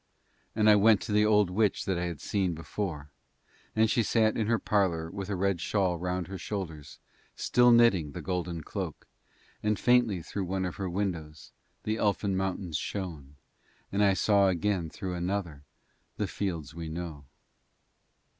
[0.55, 3.11] And I went to the old witch that I had seen before
[3.75, 6.97] and she sat in her parlour with a red shawl round her shoulders
[7.35, 9.05] still knitting the golden cloak,
[9.61, 11.51] and faintly through one of her windows
[11.83, 13.35] the elfin mountains shone
[13.91, 15.61] and I saw again through another
[16.17, 17.25] the fields we know.